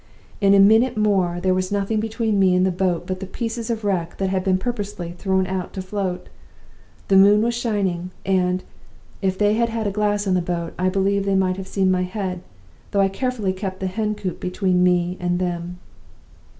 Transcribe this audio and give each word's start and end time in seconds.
In 0.41 0.55
a 0.55 0.59
minute 0.59 0.97
more 0.97 1.39
there 1.39 1.53
was 1.53 1.71
nothing 1.71 1.99
between 1.99 2.39
me 2.39 2.55
and 2.55 2.65
the 2.65 2.71
boat 2.71 3.05
but 3.05 3.19
the 3.19 3.27
pieces 3.27 3.69
of 3.69 3.83
wreck 3.83 4.17
that 4.17 4.31
had 4.31 4.43
been 4.43 4.57
purposely 4.57 5.11
thrown 5.11 5.45
out 5.45 5.73
to 5.73 5.81
float. 5.83 6.27
The 7.07 7.15
moon 7.15 7.43
was 7.43 7.53
shining; 7.53 8.09
and, 8.25 8.63
if 9.21 9.37
they 9.37 9.53
had 9.53 9.69
had 9.69 9.85
a 9.85 9.91
glass 9.91 10.25
in 10.25 10.33
the 10.33 10.41
boat, 10.41 10.73
I 10.79 10.89
believe 10.89 11.23
they 11.23 11.35
might 11.35 11.57
have 11.57 11.67
seen 11.67 11.91
my 11.91 12.01
head, 12.01 12.41
though 12.89 12.99
I 13.01 13.09
carefully 13.09 13.53
kept 13.53 13.79
the 13.79 13.85
hen 13.85 14.15
coop 14.15 14.39
between 14.39 14.83
me 14.83 15.17
and 15.19 15.37
them. 15.37 15.77